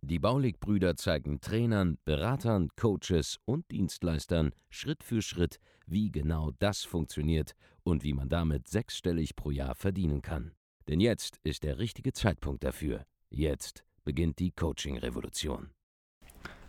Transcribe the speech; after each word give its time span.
Die 0.00 0.18
Baulig-Brüder 0.18 0.96
zeigen 0.96 1.40
Trainern, 1.40 1.98
Beratern, 2.04 2.68
Coaches 2.76 3.38
und 3.44 3.70
Dienstleistern 3.70 4.52
Schritt 4.70 5.02
für 5.04 5.22
Schritt, 5.22 5.58
wie 5.86 6.10
genau 6.10 6.50
das 6.58 6.84
funktioniert 6.84 7.52
und 7.82 8.04
wie 8.04 8.12
man 8.12 8.28
damit 8.28 8.68
sechsstellig 8.68 9.36
pro 9.36 9.50
Jahr 9.50 9.74
verdienen 9.74 10.22
kann. 10.22 10.52
Denn 10.88 11.00
jetzt 11.00 11.38
ist 11.44 11.62
der 11.62 11.78
richtige 11.78 12.12
Zeitpunkt 12.12 12.64
dafür. 12.64 13.04
Jetzt 13.30 13.84
beginnt 14.04 14.38
die 14.38 14.50
Coaching-Revolution. 14.50 15.70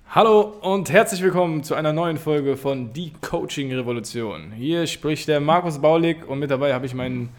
Hallo 0.09 0.41
und 0.61 0.91
herzlich 0.91 1.23
willkommen 1.23 1.63
zu 1.63 1.73
einer 1.73 1.91
neuen 1.91 2.17
Folge 2.17 2.55
von 2.55 2.93
Die 2.93 3.13
Coaching 3.13 3.73
Revolution. 3.73 4.51
Hier 4.51 4.85
spricht 4.85 5.27
der 5.27 5.39
Markus 5.39 5.81
Baulig 5.81 6.27
und 6.27 6.37
mit 6.37 6.51
dabei 6.51 6.73
habe 6.73 6.85
ich 6.85 6.93
meinen 6.93 7.29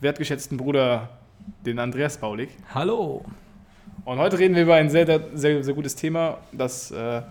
wertgeschätzten 0.00 0.56
Bruder, 0.56 1.20
den 1.66 1.78
Andreas 1.78 2.18
Baulig. 2.18 2.48
Hallo. 2.72 3.22
Und 4.04 4.18
heute 4.18 4.38
reden 4.38 4.54
wir 4.54 4.62
über 4.62 4.74
ein 4.74 4.90
sehr, 4.90 5.06
sehr, 5.34 5.62
sehr 5.62 5.74
gutes 5.74 5.94
Thema, 5.94 6.38
das 6.52 6.90
äh, 6.90 7.22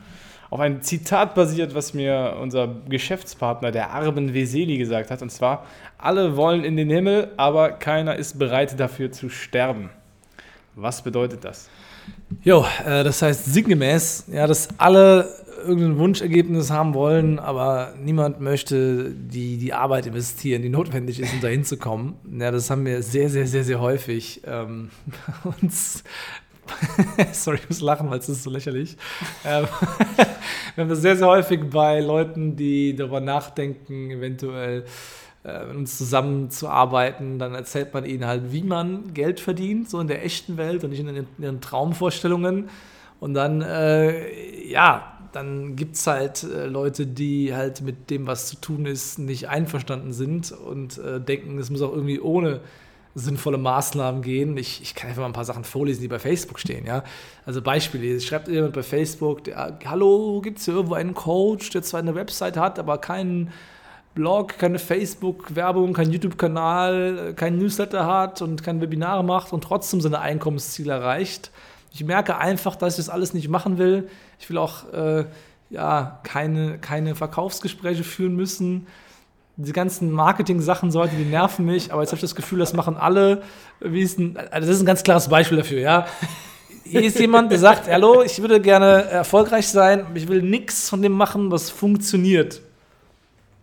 auf 0.49 0.59
ein 0.59 0.81
Zitat 0.81 1.33
basiert, 1.33 1.73
was 1.75 1.93
mir 1.93 2.37
unser 2.41 2.67
Geschäftspartner, 2.89 3.71
der 3.71 3.91
Arben 3.91 4.33
Veseli, 4.33 4.77
gesagt 4.77 5.09
hat. 5.09 5.21
Und 5.21 5.31
zwar, 5.31 5.65
alle 5.97 6.35
wollen 6.35 6.63
in 6.63 6.75
den 6.75 6.89
Himmel, 6.89 7.31
aber 7.37 7.71
keiner 7.71 8.15
ist 8.15 8.37
bereit 8.37 8.79
dafür 8.79 9.11
zu 9.11 9.29
sterben. 9.29 9.89
Was 10.75 11.01
bedeutet 11.01 11.45
das? 11.45 11.69
Jo, 12.43 12.65
äh, 12.85 13.03
das 13.03 13.21
heißt 13.21 13.45
sinngemäß, 13.45 14.25
ja, 14.31 14.47
dass 14.47 14.69
alle 14.77 15.29
irgendein 15.65 15.97
Wunschergebnis 15.97 16.71
haben 16.71 16.93
wollen, 16.93 17.39
aber 17.39 17.93
niemand 18.01 18.41
möchte 18.41 19.11
die, 19.11 19.57
die 19.57 19.73
Arbeit 19.73 20.07
investieren, 20.07 20.61
die 20.61 20.69
notwendig 20.69 21.19
ist, 21.19 21.33
um 21.33 21.41
dahin 21.41 21.63
zu 21.63 21.77
kommen. 21.77 22.15
Ja, 22.39 22.51
das 22.51 22.69
haben 22.69 22.85
wir 22.85 23.03
sehr, 23.03 23.29
sehr, 23.29 23.47
sehr, 23.47 23.63
sehr 23.63 23.79
häufig 23.79 24.41
ähm, 24.45 24.89
uns 25.61 26.03
Sorry, 27.33 27.57
ich 27.57 27.69
muss 27.69 27.81
lachen, 27.81 28.09
weil 28.09 28.19
es 28.19 28.29
ist 28.29 28.43
so 28.43 28.49
lächerlich. 28.49 28.97
Ähm, 29.45 29.65
wir 30.75 30.83
haben 30.83 30.89
das 30.89 31.01
sehr, 31.01 31.15
sehr 31.15 31.27
häufig 31.27 31.69
bei 31.69 31.99
Leuten, 31.99 32.55
die 32.55 32.95
darüber 32.95 33.19
nachdenken, 33.19 34.11
eventuell 34.11 34.85
äh, 35.43 35.65
mit 35.65 35.75
uns 35.75 35.97
zusammenzuarbeiten. 35.97 37.39
Dann 37.39 37.55
erzählt 37.55 37.93
man 37.93 38.05
ihnen 38.05 38.25
halt, 38.25 38.51
wie 38.51 38.63
man 38.63 39.13
Geld 39.13 39.39
verdient, 39.39 39.89
so 39.89 39.99
in 39.99 40.07
der 40.07 40.23
echten 40.23 40.57
Welt 40.57 40.83
und 40.83 40.91
nicht 40.91 40.99
in 40.99 41.27
ihren, 41.39 41.61
Traumvorstellungen. 41.61 42.69
Und 43.19 43.33
dann, 43.33 43.61
äh, 43.61 44.67
ja, 44.67 45.17
dann 45.31 45.75
gibt 45.75 45.95
es 45.95 46.07
halt 46.07 46.43
äh, 46.43 46.65
Leute, 46.65 47.07
die 47.07 47.55
halt 47.55 47.81
mit 47.81 48.09
dem, 48.09 48.27
was 48.27 48.47
zu 48.47 48.55
tun 48.57 48.85
ist, 48.85 49.19
nicht 49.19 49.49
einverstanden 49.49 50.13
sind 50.13 50.51
und 50.51 50.97
äh, 50.97 51.19
denken, 51.19 51.57
es 51.57 51.69
muss 51.69 51.81
auch 51.81 51.93
irgendwie 51.93 52.19
ohne 52.19 52.61
sinnvolle 53.15 53.57
Maßnahmen 53.57 54.21
gehen. 54.21 54.57
Ich, 54.57 54.81
ich 54.81 54.95
kann 54.95 55.09
einfach 55.09 55.21
mal 55.21 55.27
ein 55.27 55.33
paar 55.33 55.45
Sachen 55.45 55.63
vorlesen, 55.63 56.01
die 56.01 56.07
bei 56.07 56.19
Facebook 56.19 56.59
stehen. 56.59 56.85
Ja? 56.85 57.03
Also 57.45 57.61
Beispiele, 57.61 58.19
schreibt 58.21 58.47
jemand 58.47 58.73
bei 58.73 58.83
Facebook, 58.83 59.43
der, 59.43 59.77
hallo, 59.85 60.41
gibt 60.41 60.59
es 60.59 60.65
hier 60.65 60.75
irgendwo 60.75 60.95
einen 60.95 61.13
Coach, 61.13 61.69
der 61.71 61.81
zwar 61.83 61.99
eine 61.99 62.15
Website 62.15 62.57
hat, 62.57 62.79
aber 62.79 62.97
keinen 62.97 63.51
Blog, 64.13 64.57
keine 64.57 64.79
Facebook-Werbung, 64.79 65.93
keinen 65.93 66.11
YouTube-Kanal, 66.11 67.33
keinen 67.35 67.59
Newsletter 67.59 68.05
hat 68.05 68.41
und 68.41 68.63
keine 68.63 68.81
Webinare 68.81 69.23
macht 69.23 69.53
und 69.53 69.63
trotzdem 69.63 70.01
seine 70.01 70.19
Einkommensziele 70.19 70.91
erreicht. 70.91 71.51
Ich 71.93 72.03
merke 72.03 72.37
einfach, 72.37 72.75
dass 72.75 72.93
ich 72.93 73.05
das 73.05 73.09
alles 73.09 73.33
nicht 73.33 73.49
machen 73.49 73.77
will. 73.77 74.09
Ich 74.39 74.49
will 74.49 74.57
auch 74.57 74.91
äh, 74.93 75.25
ja, 75.69 76.19
keine, 76.23 76.77
keine 76.79 77.15
Verkaufsgespräche 77.15 78.03
führen 78.03 78.35
müssen 78.35 78.87
diese 79.57 79.73
ganzen 79.73 80.11
Marketing-Sachen, 80.11 80.91
so 80.91 81.03
die 81.05 81.25
nerven 81.25 81.65
mich, 81.65 81.91
aber 81.91 82.01
jetzt 82.01 82.11
habe 82.11 82.17
ich 82.17 82.21
das 82.21 82.35
Gefühl, 82.35 82.59
das 82.59 82.73
machen 82.73 82.97
alle. 82.97 83.43
Wie 83.79 84.01
ist 84.01 84.19
ein, 84.19 84.37
also 84.37 84.67
das 84.67 84.77
ist 84.77 84.81
ein 84.81 84.85
ganz 84.85 85.03
klares 85.03 85.27
Beispiel 85.27 85.57
dafür, 85.57 85.79
ja. 85.79 86.05
Hier 86.83 87.01
ist 87.01 87.19
jemand, 87.19 87.51
der 87.51 87.59
sagt, 87.59 87.89
hallo, 87.89 88.23
ich 88.23 88.41
würde 88.41 88.59
gerne 88.59 89.03
erfolgreich 89.03 89.67
sein, 89.67 90.05
ich 90.13 90.27
will 90.27 90.41
nichts 90.41 90.89
von 90.89 91.01
dem 91.01 91.13
machen, 91.13 91.51
was 91.51 91.69
funktioniert. 91.69 92.61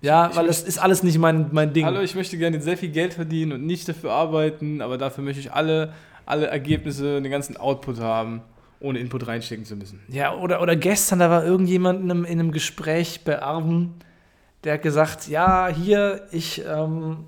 Ja, 0.00 0.30
weil 0.34 0.46
das 0.46 0.62
ist 0.62 0.78
alles 0.78 1.02
nicht 1.02 1.18
mein, 1.18 1.48
mein 1.50 1.72
Ding. 1.72 1.84
Hallo, 1.84 2.00
ich 2.00 2.14
möchte 2.14 2.38
gerne 2.38 2.60
sehr 2.60 2.76
viel 2.76 2.90
Geld 2.90 3.14
verdienen 3.14 3.52
und 3.52 3.66
nicht 3.66 3.88
dafür 3.88 4.12
arbeiten, 4.12 4.80
aber 4.80 4.96
dafür 4.96 5.24
möchte 5.24 5.40
ich 5.40 5.52
alle, 5.52 5.92
alle 6.24 6.46
Ergebnisse, 6.46 7.20
den 7.20 7.30
ganzen 7.30 7.56
Output 7.56 7.98
haben, 7.98 8.42
ohne 8.80 9.00
Input 9.00 9.26
reinstecken 9.26 9.64
zu 9.64 9.74
müssen. 9.74 10.00
Ja, 10.08 10.34
oder, 10.36 10.62
oder 10.62 10.76
gestern, 10.76 11.18
da 11.18 11.30
war 11.30 11.44
irgendjemand 11.44 12.00
in 12.02 12.10
einem, 12.10 12.24
in 12.24 12.38
einem 12.38 12.52
Gespräch 12.52 13.22
bei 13.24 13.42
Arven, 13.42 13.94
der 14.64 14.74
hat 14.74 14.82
gesagt, 14.82 15.28
ja, 15.28 15.68
hier, 15.68 16.26
ich, 16.32 16.62
ähm, 16.66 17.24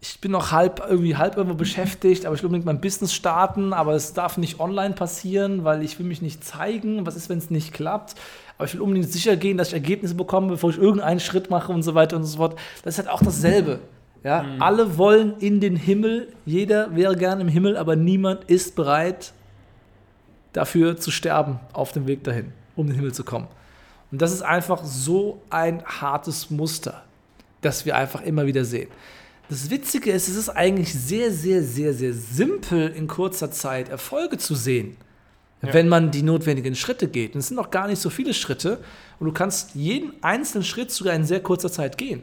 ich 0.00 0.20
bin 0.20 0.32
noch 0.32 0.52
halb 0.52 0.82
irgendwie 0.86 1.16
halb 1.16 1.36
irgendwo 1.36 1.56
beschäftigt, 1.56 2.26
aber 2.26 2.34
ich 2.34 2.42
will 2.42 2.48
unbedingt 2.48 2.66
mein 2.66 2.80
Business 2.80 3.14
starten, 3.14 3.72
aber 3.72 3.94
es 3.94 4.12
darf 4.12 4.36
nicht 4.36 4.60
online 4.60 4.94
passieren, 4.94 5.64
weil 5.64 5.82
ich 5.82 5.98
will 5.98 6.06
mich 6.06 6.20
nicht 6.20 6.44
zeigen. 6.44 7.06
Was 7.06 7.16
ist, 7.16 7.28
wenn 7.30 7.38
es 7.38 7.50
nicht 7.50 7.72
klappt? 7.72 8.14
Aber 8.58 8.66
ich 8.66 8.74
will 8.74 8.82
unbedingt 8.82 9.10
sicher 9.10 9.36
gehen, 9.36 9.56
dass 9.56 9.68
ich 9.68 9.74
Ergebnisse 9.74 10.14
bekomme, 10.14 10.48
bevor 10.48 10.70
ich 10.70 10.78
irgendeinen 10.78 11.20
Schritt 11.20 11.48
mache 11.50 11.72
und 11.72 11.82
so 11.82 11.94
weiter 11.94 12.16
und 12.16 12.24
so 12.24 12.36
fort. 12.36 12.58
Das 12.82 12.94
ist 12.94 12.98
halt 12.98 13.08
auch 13.08 13.22
dasselbe. 13.22 13.80
Ja, 14.22 14.42
mhm. 14.42 14.62
alle 14.62 14.96
wollen 14.96 15.36
in 15.38 15.60
den 15.60 15.76
Himmel, 15.76 16.28
jeder 16.46 16.94
wäre 16.96 17.14
gern 17.16 17.40
im 17.40 17.48
Himmel, 17.48 17.76
aber 17.76 17.94
niemand 17.94 18.44
ist 18.44 18.74
bereit, 18.74 19.32
dafür 20.54 20.96
zu 20.96 21.10
sterben 21.10 21.60
auf 21.72 21.92
dem 21.92 22.06
Weg 22.06 22.24
dahin, 22.24 22.52
um 22.74 22.86
in 22.86 22.92
den 22.92 22.96
Himmel 22.96 23.12
zu 23.12 23.22
kommen. 23.24 23.48
Und 24.14 24.22
das 24.22 24.30
ist 24.30 24.42
einfach 24.42 24.84
so 24.84 25.42
ein 25.50 25.84
hartes 25.84 26.48
Muster, 26.48 27.02
das 27.62 27.84
wir 27.84 27.96
einfach 27.96 28.22
immer 28.22 28.46
wieder 28.46 28.64
sehen. 28.64 28.88
Das 29.48 29.70
Witzige 29.70 30.12
ist, 30.12 30.28
es 30.28 30.36
ist 30.36 30.50
eigentlich 30.50 30.94
sehr, 30.94 31.32
sehr, 31.32 31.64
sehr, 31.64 31.92
sehr 31.92 32.12
simpel 32.12 32.90
in 32.90 33.08
kurzer 33.08 33.50
Zeit 33.50 33.88
Erfolge 33.88 34.38
zu 34.38 34.54
sehen, 34.54 34.96
ja. 35.62 35.74
wenn 35.74 35.88
man 35.88 36.12
die 36.12 36.22
notwendigen 36.22 36.76
Schritte 36.76 37.08
geht. 37.08 37.34
Und 37.34 37.40
es 37.40 37.48
sind 37.48 37.56
noch 37.56 37.72
gar 37.72 37.88
nicht 37.88 38.00
so 38.00 38.08
viele 38.08 38.34
Schritte 38.34 38.78
und 39.18 39.26
du 39.26 39.32
kannst 39.32 39.74
jeden 39.74 40.12
einzelnen 40.22 40.62
Schritt 40.62 40.92
sogar 40.92 41.14
in 41.14 41.24
sehr 41.24 41.42
kurzer 41.42 41.72
Zeit 41.72 41.98
gehen. 41.98 42.22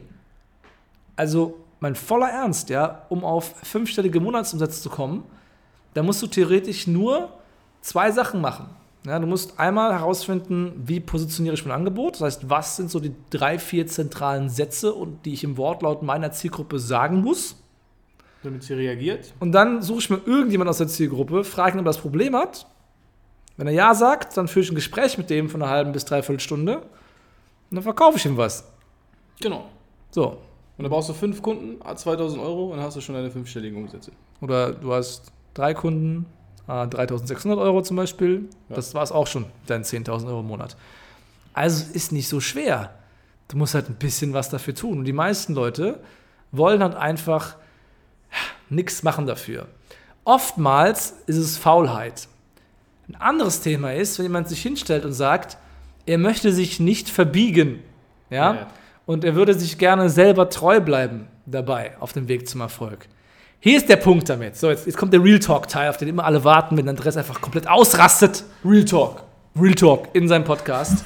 Also 1.18 1.59
mein 1.81 1.96
voller 1.96 2.29
Ernst, 2.29 2.69
ja, 2.69 3.06
um 3.09 3.25
auf 3.25 3.53
fünfstellige 3.63 4.22
Monatsumsätze 4.22 4.81
zu 4.81 4.90
kommen, 4.90 5.25
da 5.94 6.03
musst 6.03 6.22
du 6.22 6.28
theoretisch 6.28 6.88
nur 6.88 7.34
zwei 7.81 8.13
Sachen 8.13 8.40
machen. 8.40 8.69
Ja, 9.06 9.17
du 9.17 9.25
musst 9.25 9.59
einmal 9.59 9.94
herausfinden, 9.94 10.73
wie 10.75 11.00
positioniere 11.00 11.56
ich 11.56 11.66
mein 11.66 11.73
Angebot. 11.73 12.16
Das 12.16 12.22
heißt, 12.22 12.50
was 12.50 12.75
sind 12.75 12.91
so 12.91 13.00
die 13.00 13.16
drei, 13.31 13.57
vier 13.57 13.88
zentralen 13.88 14.50
Sätze, 14.50 14.94
die 15.25 15.34
ich 15.34 15.44
im 15.44 15.57
Wortlaut 15.57 16.03
meiner 16.03 16.31
Zielgruppe 16.31 16.78
sagen 16.78 17.22
muss. 17.22 17.56
Damit 18.44 18.63
sie 18.63 18.73
reagiert. 18.73 19.34
Und 19.40 19.53
dann 19.53 19.81
suche 19.81 20.00
ich 20.00 20.09
mir 20.09 20.22
irgendjemand 20.25 20.69
aus 20.69 20.78
der 20.78 20.88
Zielgruppe, 20.88 21.44
frage 21.44 21.78
ihn, 21.78 21.79
ob 21.79 21.85
er 21.85 21.90
das 21.90 21.97
Problem 21.97 22.35
hat. 22.35 22.67
Wenn 23.57 23.67
er 23.67 23.73
Ja 23.73 23.95
sagt, 23.95 24.38
dann 24.38 24.47
führe 24.47 24.63
ich 24.63 24.72
ein 24.72 24.75
Gespräch 24.75 25.17
mit 25.17 25.29
dem 25.29 25.50
von 25.50 25.61
einer 25.61 25.72
halben 25.72 25.91
bis 25.91 26.06
dreiviertel 26.06 26.40
Stunde. 26.40 26.78
Und 26.78 27.75
dann 27.75 27.84
verkaufe 27.84 28.17
ich 28.17 28.25
ihm 28.25 28.38
was. 28.38 28.67
Genau. 29.40 29.66
So. 30.11 30.38
Und 30.78 30.84
dann 30.84 30.90
brauchst 30.90 31.09
du 31.09 31.13
fünf 31.13 31.41
Kunden, 31.41 31.79
2000 31.95 32.41
Euro, 32.41 32.66
und 32.66 32.78
dann 32.78 32.85
hast 32.85 32.97
du 32.97 33.01
schon 33.01 33.16
deine 33.16 33.29
fünfstelligen 33.29 33.78
Umsätze. 33.78 34.11
Oder 34.41 34.72
du 34.73 34.94
hast 34.94 35.31
drei 35.53 35.73
Kunden, 35.73 36.25
3600 36.67 37.57
äh, 37.57 37.61
Euro 37.61 37.81
zum 37.81 37.97
Beispiel. 37.97 38.49
Ja. 38.69 38.75
Das 38.75 38.94
war 38.94 39.03
es 39.03 39.11
auch 39.11 39.27
schon, 39.27 39.45
dein 39.67 39.83
10.000 39.83 40.27
Euro 40.27 40.39
im 40.41 40.47
Monat. 40.47 40.77
Also 41.53 41.85
ist 41.94 42.11
nicht 42.11 42.27
so 42.27 42.39
schwer. 42.39 42.94
Du 43.47 43.57
musst 43.57 43.73
halt 43.73 43.89
ein 43.89 43.95
bisschen 43.95 44.33
was 44.33 44.49
dafür 44.49 44.73
tun. 44.73 44.99
Und 44.99 45.05
die 45.05 45.13
meisten 45.13 45.53
Leute 45.53 45.99
wollen 46.51 46.81
halt 46.81 46.95
einfach 46.95 47.55
nichts 48.69 49.03
machen 49.03 49.28
dafür. 49.28 49.67
Oftmals 50.23 51.16
ist 51.28 51.37
es 51.37 51.58
Faulheit. 51.58 52.28
Ein 53.09 53.16
anderes 53.16 53.61
Thema 53.61 53.93
ist, 53.93 54.17
wenn 54.17 54.25
jemand 54.25 54.47
sich 54.47 54.61
hinstellt 54.61 55.03
und 55.03 55.14
sagt, 55.14 55.57
er 56.05 56.17
möchte 56.17 56.53
sich 56.53 56.79
nicht 56.79 57.09
verbiegen, 57.09 57.79
ja, 58.29 58.53
ja. 58.53 58.67
und 59.05 59.23
er 59.23 59.35
würde 59.35 59.53
sich 59.53 59.78
gerne 59.78 60.09
selber 60.09 60.49
treu 60.49 60.79
bleiben 60.79 61.28
dabei 61.46 61.97
auf 61.99 62.14
dem 62.14 62.28
Weg 62.28 62.47
zum 62.47 62.61
Erfolg. 62.61 63.07
Hier 63.63 63.78
ist 63.78 63.90
der 63.90 63.97
Punkt 63.97 64.28
damit. 64.28 64.58
So, 64.58 64.72
jetzt, 64.72 64.87
jetzt 64.87 64.97
kommt 64.97 65.13
der 65.13 65.23
Real 65.23 65.37
Talk-Teil, 65.37 65.87
auf 65.91 65.97
den 65.97 66.08
immer 66.08 66.25
alle 66.25 66.43
warten, 66.43 66.78
wenn 66.78 66.90
Andreas 66.90 67.16
einfach 67.16 67.40
komplett 67.40 67.67
ausrastet. 67.67 68.43
Real 68.66 68.84
Talk. 68.84 69.22
Real 69.55 69.75
Talk 69.75 70.08
in 70.13 70.28
seinem 70.28 70.46
Podcast. 70.46 71.05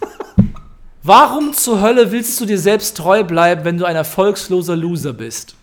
Warum 1.02 1.52
zur 1.52 1.82
Hölle 1.82 2.12
willst 2.12 2.40
du 2.40 2.46
dir 2.46 2.60
selbst 2.60 2.96
treu 2.96 3.24
bleiben, 3.24 3.64
wenn 3.64 3.76
du 3.76 3.86
ein 3.86 3.96
erfolgsloser 3.96 4.76
Loser 4.76 5.12
bist? 5.12 5.56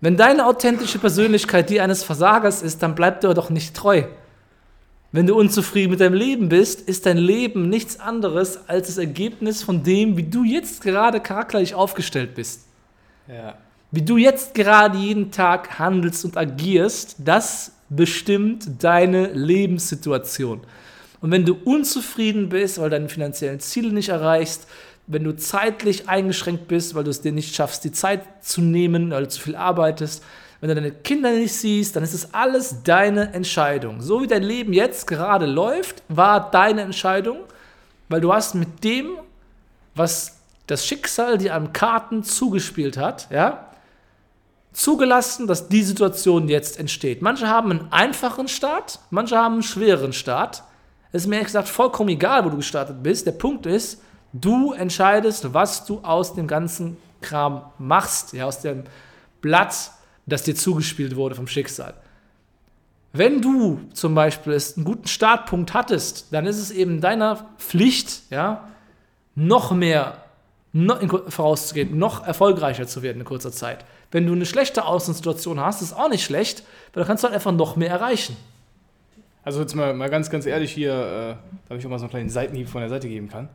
Wenn 0.00 0.16
deine 0.16 0.46
authentische 0.46 0.98
Persönlichkeit 0.98 1.68
die 1.68 1.78
eines 1.78 2.02
Versagers 2.02 2.62
ist, 2.62 2.82
dann 2.82 2.94
bleib 2.94 3.20
dir 3.20 3.34
doch 3.34 3.50
nicht 3.50 3.76
treu. 3.76 4.04
Wenn 5.12 5.26
du 5.26 5.34
unzufrieden 5.34 5.90
mit 5.90 6.00
deinem 6.00 6.14
Leben 6.14 6.48
bist, 6.48 6.80
ist 6.80 7.04
dein 7.04 7.18
Leben 7.18 7.68
nichts 7.68 8.00
anderes 8.00 8.66
als 8.66 8.86
das 8.86 8.96
Ergebnis 8.96 9.62
von 9.62 9.82
dem, 9.82 10.16
wie 10.16 10.24
du 10.24 10.42
jetzt 10.42 10.82
gerade 10.82 11.20
charakterlich 11.20 11.74
aufgestellt 11.74 12.34
bist. 12.34 12.62
Ja. 13.28 13.56
Wie 13.94 14.02
du 14.02 14.16
jetzt 14.16 14.54
gerade 14.54 14.98
jeden 14.98 15.30
Tag 15.30 15.78
handelst 15.78 16.24
und 16.24 16.36
agierst, 16.36 17.14
das 17.18 17.70
bestimmt 17.88 18.82
deine 18.82 19.28
Lebenssituation. 19.28 20.62
Und 21.20 21.30
wenn 21.30 21.44
du 21.44 21.56
unzufrieden 21.62 22.48
bist, 22.48 22.80
weil 22.80 22.90
deine 22.90 23.08
finanziellen 23.08 23.60
Ziele 23.60 23.92
nicht 23.92 24.08
erreichst, 24.08 24.66
wenn 25.06 25.22
du 25.22 25.36
zeitlich 25.36 26.08
eingeschränkt 26.08 26.66
bist, 26.66 26.96
weil 26.96 27.04
du 27.04 27.10
es 27.10 27.20
dir 27.20 27.30
nicht 27.30 27.54
schaffst, 27.54 27.84
die 27.84 27.92
Zeit 27.92 28.22
zu 28.40 28.62
nehmen, 28.62 29.12
weil 29.12 29.22
du 29.22 29.28
zu 29.28 29.40
viel 29.40 29.54
arbeitest, 29.54 30.24
wenn 30.60 30.70
du 30.70 30.74
deine 30.74 30.90
Kinder 30.90 31.30
nicht 31.30 31.52
siehst, 31.52 31.94
dann 31.94 32.02
ist 32.02 32.14
es 32.14 32.34
alles 32.34 32.82
deine 32.82 33.32
Entscheidung. 33.32 34.00
So 34.00 34.22
wie 34.22 34.26
dein 34.26 34.42
Leben 34.42 34.72
jetzt 34.72 35.06
gerade 35.06 35.46
läuft, 35.46 36.02
war 36.08 36.50
deine 36.50 36.82
Entscheidung, 36.82 37.36
weil 38.08 38.20
du 38.20 38.32
hast 38.32 38.56
mit 38.56 38.82
dem, 38.82 39.18
was 39.94 40.40
das 40.66 40.84
Schicksal 40.84 41.38
dir 41.38 41.54
an 41.54 41.72
Karten 41.72 42.24
zugespielt 42.24 42.96
hat, 42.96 43.28
ja, 43.30 43.70
zugelassen, 44.74 45.46
dass 45.46 45.68
die 45.68 45.82
Situation 45.82 46.48
jetzt 46.48 46.78
entsteht. 46.78 47.22
Manche 47.22 47.48
haben 47.48 47.70
einen 47.70 47.92
einfachen 47.92 48.48
Start, 48.48 48.98
manche 49.10 49.38
haben 49.38 49.54
einen 49.54 49.62
schwereren 49.62 50.12
Start. 50.12 50.64
Es 51.12 51.22
ist 51.22 51.28
mir 51.28 51.36
ehrlich 51.36 51.46
gesagt 51.46 51.68
vollkommen 51.68 52.10
egal, 52.10 52.44
wo 52.44 52.50
du 52.50 52.56
gestartet 52.56 53.02
bist. 53.02 53.26
Der 53.26 53.32
Punkt 53.32 53.66
ist, 53.66 54.02
du 54.32 54.72
entscheidest, 54.72 55.54
was 55.54 55.86
du 55.86 56.00
aus 56.00 56.34
dem 56.34 56.48
ganzen 56.48 56.96
Kram 57.20 57.62
machst, 57.78 58.32
ja, 58.32 58.44
aus 58.46 58.60
dem 58.60 58.82
Blatt, 59.40 59.92
das 60.26 60.42
dir 60.42 60.56
zugespielt 60.56 61.14
wurde 61.16 61.36
vom 61.36 61.46
Schicksal. 61.46 61.94
Wenn 63.12 63.40
du 63.40 63.80
zum 63.92 64.16
Beispiel 64.16 64.58
einen 64.76 64.84
guten 64.84 65.06
Startpunkt 65.06 65.72
hattest, 65.72 66.32
dann 66.32 66.46
ist 66.46 66.58
es 66.58 66.72
eben 66.72 67.00
deiner 67.00 67.46
Pflicht, 67.58 68.22
ja, 68.30 68.68
noch 69.36 69.70
mehr 69.70 70.23
noch 70.74 71.00
vorauszugehen, 71.30 71.96
noch 71.96 72.26
erfolgreicher 72.26 72.86
zu 72.86 73.02
werden 73.02 73.20
in 73.20 73.24
kurzer 73.24 73.52
Zeit. 73.52 73.84
Wenn 74.10 74.26
du 74.26 74.32
eine 74.32 74.44
schlechte 74.44 74.84
Außensituation 74.84 75.60
hast, 75.60 75.80
ist 75.80 75.94
auch 75.94 76.10
nicht 76.10 76.24
schlecht, 76.24 76.64
weil 76.92 77.02
dann 77.02 77.06
kannst 77.06 77.22
du 77.22 77.28
halt 77.28 77.34
einfach 77.34 77.52
noch 77.52 77.76
mehr 77.76 77.90
erreichen. 77.90 78.36
Also 79.44 79.60
jetzt 79.60 79.74
mal, 79.74 79.94
mal 79.94 80.10
ganz, 80.10 80.30
ganz 80.30 80.46
ehrlich 80.46 80.72
hier, 80.72 80.92
äh, 80.92 81.34
damit 81.68 81.80
ich 81.80 81.86
auch 81.86 81.90
mal 81.90 81.98
so 81.98 82.04
einen 82.04 82.10
kleinen 82.10 82.28
Seitenhieb 82.28 82.68
von 82.68 82.80
der 82.80 82.90
Seite 82.90 83.08
geben 83.08 83.28
kann. 83.28 83.48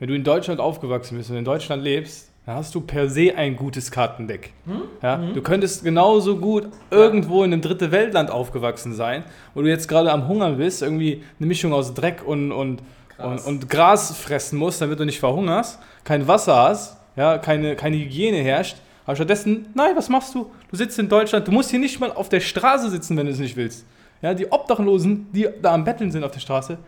Wenn 0.00 0.08
du 0.08 0.16
in 0.16 0.24
Deutschland 0.24 0.58
aufgewachsen 0.58 1.16
bist 1.16 1.30
und 1.30 1.36
in 1.36 1.44
Deutschland 1.44 1.82
lebst, 1.82 2.30
dann 2.44 2.56
hast 2.56 2.74
du 2.74 2.80
per 2.80 3.08
se 3.08 3.34
ein 3.36 3.54
gutes 3.54 3.90
Kartendeck. 3.90 4.52
Hm? 4.66 4.82
Ja? 5.00 5.18
Hm? 5.18 5.34
Du 5.34 5.42
könntest 5.42 5.84
genauso 5.84 6.38
gut 6.38 6.68
irgendwo 6.90 7.44
in 7.44 7.52
einem 7.52 7.62
dritte 7.62 7.92
Weltland 7.92 8.30
aufgewachsen 8.30 8.94
sein, 8.94 9.22
wo 9.54 9.62
du 9.62 9.68
jetzt 9.68 9.86
gerade 9.86 10.10
am 10.10 10.26
Hungern 10.26 10.56
bist, 10.56 10.82
irgendwie 10.82 11.22
eine 11.38 11.46
Mischung 11.46 11.72
aus 11.72 11.94
Dreck 11.94 12.26
und, 12.26 12.50
und, 12.50 12.82
Gras. 13.16 13.46
und, 13.46 13.54
und 13.54 13.70
Gras 13.70 14.16
fressen 14.16 14.58
musst, 14.58 14.80
damit 14.80 14.98
du 14.98 15.04
nicht 15.04 15.20
verhungerst, 15.20 15.78
kein 16.04 16.26
Wasser 16.26 16.56
hast, 16.56 16.96
ja, 17.16 17.38
keine, 17.38 17.76
keine 17.76 17.96
Hygiene 17.96 18.38
herrscht. 18.38 18.76
Aber 19.06 19.16
stattdessen, 19.16 19.66
nein, 19.74 19.94
was 19.94 20.08
machst 20.08 20.34
du? 20.34 20.50
Du 20.70 20.76
sitzt 20.76 20.98
in 20.98 21.08
Deutschland, 21.08 21.46
du 21.46 21.52
musst 21.52 21.70
hier 21.70 21.78
nicht 21.78 22.00
mal 22.00 22.10
auf 22.10 22.28
der 22.28 22.40
Straße 22.40 22.90
sitzen, 22.90 23.16
wenn 23.16 23.26
du 23.26 23.32
es 23.32 23.38
nicht 23.38 23.56
willst. 23.56 23.84
Ja, 24.22 24.32
die 24.32 24.50
Obdachlosen, 24.50 25.26
die 25.32 25.48
da 25.60 25.74
am 25.74 25.84
Betteln 25.84 26.10
sind 26.10 26.24
auf 26.24 26.30
der 26.30 26.40
Straße, 26.40 26.78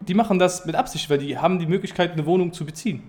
die 0.00 0.14
machen 0.14 0.38
das 0.38 0.66
mit 0.66 0.74
Absicht, 0.74 1.08
weil 1.08 1.18
die 1.18 1.38
haben 1.38 1.58
die 1.58 1.66
Möglichkeit, 1.66 2.12
eine 2.12 2.26
Wohnung 2.26 2.52
zu 2.52 2.66
beziehen. 2.66 3.02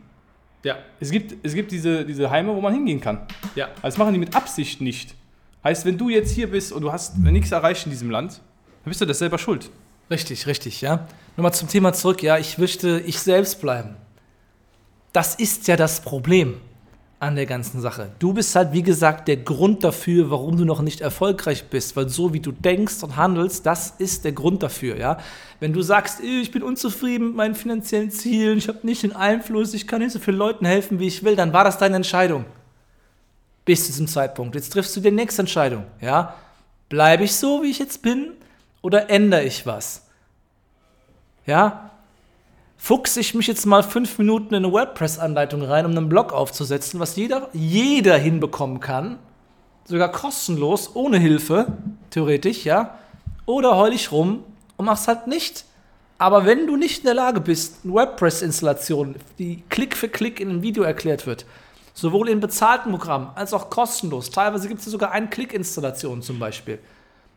Ja. 0.63 0.77
Es 1.00 1.12
gibt, 1.12 1.35
es 1.45 1.53
gibt 1.53 1.71
diese, 1.71 2.06
diese 2.06 2.29
Heime, 2.29 2.56
wo 2.56 2.62
man 2.62 2.73
hingehen 2.73 3.01
kann. 3.01 3.27
Ja. 3.56 3.65
Also 3.75 3.83
das 3.83 3.97
machen 3.97 4.13
die 4.13 4.19
mit 4.19 4.35
Absicht 4.35 4.81
nicht. 4.81 5.13
Heißt, 5.63 5.85
wenn 5.85 5.97
du 5.97 6.09
jetzt 6.09 6.31
hier 6.31 6.50
bist 6.50 6.71
und 6.71 6.81
du 6.81 6.91
hast 6.91 7.17
nichts 7.17 7.51
erreicht 7.51 7.85
in 7.85 7.91
diesem 7.91 8.09
Land, 8.09 8.41
dann 8.83 8.91
bist 8.91 9.01
du 9.01 9.06
das 9.06 9.19
selber 9.19 9.38
schuld. 9.38 9.69
Richtig, 10.10 10.46
richtig, 10.48 10.81
ja. 10.81 11.07
Nochmal 11.36 11.54
zum 11.54 11.68
Thema 11.68 11.94
zurück, 11.94 12.22
ja, 12.22 12.38
ich 12.38 12.57
möchte 12.57 13.02
ich 13.06 13.19
selbst 13.19 13.60
bleiben. 13.62 13.96
Das 15.13 15.36
ist 15.36 15.68
ja 15.68 15.75
das 15.75 16.02
Problem 16.02 16.60
an 17.19 17.36
der 17.36 17.46
ganzen 17.46 17.81
Sache. 17.81 18.12
Du 18.19 18.34
bist 18.34 18.56
halt, 18.56 18.74
wie 18.74 18.84
gesagt, 18.84 19.28
der 19.28 19.38
Grund 19.38 19.84
dafür, 19.84 20.30
warum 20.30 20.57
du 20.57 20.66
noch 20.66 20.81
nicht 20.81 21.02
erfolgreich 21.02 21.66
bist, 21.69 21.96
weil 21.96 22.10
so 22.10 22.34
wie 22.34 22.40
du 22.40 22.52
denkst 22.52 23.02
und 23.02 23.16
handelst, 23.16 23.66
das 23.66 23.96
ist 23.98 24.25
der 24.25 24.34
Grund 24.34 24.62
dafür, 24.62 24.98
ja. 24.98 25.18
Wenn 25.60 25.74
du 25.74 25.81
sagst, 25.81 26.19
ich 26.19 26.51
bin 26.51 26.62
unzufrieden 26.62 27.28
mit 27.28 27.36
meinen 27.36 27.56
finanziellen 27.56 28.12
Zielen, 28.12 28.58
ich 28.58 28.68
habe 28.68 28.80
nicht 28.84 29.04
den 29.04 29.16
Einfluss, 29.16 29.74
ich 29.74 29.88
kann 29.88 30.01
nicht 30.01 30.12
so 30.12 30.19
vielen 30.19 30.38
Leuten 30.38 30.66
helfen, 30.66 31.00
wie 31.00 31.08
ich 31.08 31.24
will, 31.24 31.36
dann 31.36 31.54
war 31.54 31.63
das 31.63 31.78
deine 31.78 31.96
Entscheidung. 31.96 32.46
Bis 33.63 33.86
zu 33.86 33.88
diesem 33.88 34.08
Zeitpunkt. 34.08 34.54
Jetzt 34.54 34.72
triffst 34.72 34.96
du 34.96 35.00
die 35.00 35.10
nächste 35.10 35.42
Entscheidung, 35.42 35.86
ja. 36.01 36.36
Bleibe 36.90 37.24
ich 37.24 37.36
so, 37.36 37.63
wie 37.63 37.72
ich 37.72 37.80
jetzt 37.80 38.04
bin, 38.04 38.34
oder 38.86 39.10
ändere 39.10 39.44
ich 39.44 39.66
was? 39.66 40.06
Ja, 41.48 41.90
fuchse 42.78 43.20
ich 43.20 43.34
mich 43.34 43.48
jetzt 43.48 43.66
mal 43.66 43.82
fünf 43.82 44.20
Minuten 44.20 44.54
in 44.54 44.64
eine 44.64 44.72
WordPress-Anleitung 44.72 45.64
rein, 45.64 45.88
um 45.88 45.98
einen 45.98 46.08
Blog 46.08 46.32
aufzusetzen, 46.32 47.00
was 47.00 47.16
jeder, 47.16 47.50
jeder 47.52 48.16
hinbekommen 48.16 48.80
kann, 48.80 49.18
sogar 49.86 50.12
kostenlos, 50.12 50.96
ohne 50.96 51.18
Hilfe, 51.18 51.66
theoretisch, 52.12 52.64
ja, 52.64 53.00
oder 53.48 53.76
heul 53.76 53.92
ich 53.92 54.12
rum 54.12 54.44
und 54.78 54.86
mach's 54.86 55.08
halt 55.08 55.26
nicht. 55.26 55.66
Aber 56.20 56.46
wenn 56.46 56.68
du 56.68 56.76
nicht 56.76 57.00
in 57.00 57.06
der 57.06 57.16
Lage 57.16 57.42
bist, 57.42 57.80
eine 57.84 57.94
WordPress-Installation, 57.94 59.16
die 59.40 59.64
Klick 59.70 59.98
für 59.98 60.10
Klick 60.10 60.40
in 60.40 60.50
einem 60.50 60.62
Video 60.62 60.84
erklärt 60.84 61.26
wird, 61.26 61.48
sowohl 61.96 62.30
in 62.30 62.40
bezahlten 62.40 62.92
Programmen 62.92 63.32
als 63.34 63.52
auch 63.52 63.72
kostenlos, 63.72 64.30
teilweise 64.30 64.68
gibt 64.68 64.82
es 64.82 64.86
sogar 64.86 65.12
Ein-Klick-Installationen 65.12 66.22
zum 66.22 66.38
Beispiel, 66.38 66.78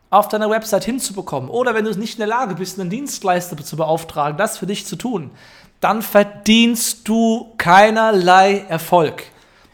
auf 0.09 0.27
deiner 0.27 0.49
Website 0.49 0.85
hinzubekommen 0.85 1.49
oder 1.49 1.75
wenn 1.75 1.85
du 1.85 1.91
nicht 1.97 2.15
in 2.15 2.19
der 2.19 2.27
Lage 2.27 2.55
bist, 2.55 2.79
einen 2.79 2.89
Dienstleister 2.89 3.57
zu 3.57 3.77
beauftragen, 3.77 4.37
das 4.37 4.57
für 4.57 4.65
dich 4.65 4.85
zu 4.85 4.95
tun, 4.95 5.31
dann 5.79 6.01
verdienst 6.01 7.07
du 7.07 7.53
keinerlei 7.57 8.65
Erfolg. 8.67 9.23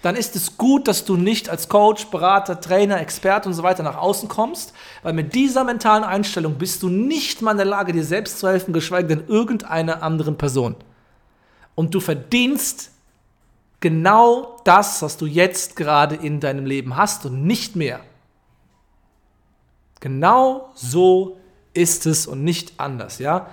Dann 0.01 0.15
ist 0.15 0.35
es 0.35 0.57
gut, 0.57 0.87
dass 0.87 1.03
du 1.03 1.17
nicht 1.17 1.49
als 1.49 1.67
Coach, 1.67 2.05
Berater, 2.07 2.61
Trainer, 2.61 3.01
Experte 3.01 3.49
und 3.49 3.55
so 3.55 3.63
weiter 3.63 3.81
nach 3.81 3.97
außen 3.97 4.29
kommst, 4.29 4.73
weil 5.01 5.13
mit 5.13 5.33
dieser 5.33 5.63
mentalen 5.63 6.03
Einstellung 6.03 6.59
bist 6.59 6.83
du 6.83 6.89
nicht 6.89 7.41
mal 7.41 7.51
in 7.51 7.57
der 7.57 7.65
Lage, 7.65 7.91
dir 7.91 8.03
selbst 8.03 8.37
zu 8.37 8.47
helfen, 8.47 8.71
geschweige 8.71 9.07
denn 9.07 9.27
irgendeiner 9.27 10.03
anderen 10.03 10.37
Person. 10.37 10.75
Und 11.73 11.95
du 11.95 11.99
verdienst 11.99 12.91
genau 13.79 14.57
das, 14.63 15.01
was 15.01 15.17
du 15.17 15.25
jetzt 15.25 15.75
gerade 15.75 16.15
in 16.15 16.39
deinem 16.39 16.67
Leben 16.67 16.95
hast 16.97 17.25
und 17.25 17.43
nicht 17.43 17.75
mehr. 17.75 17.99
Genau 20.05 20.69
so 20.75 21.39
ist 21.73 22.05
es 22.05 22.27
und 22.27 22.43
nicht 22.43 22.73
anders, 22.77 23.17
ja? 23.17 23.49